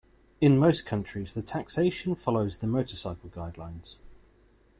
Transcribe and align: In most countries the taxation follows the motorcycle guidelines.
In 0.41 0.57
most 0.57 0.83
countries 0.87 1.33
the 1.35 1.43
taxation 1.43 2.15
follows 2.15 2.57
the 2.57 2.65
motorcycle 2.65 3.29
guidelines. 3.29 3.97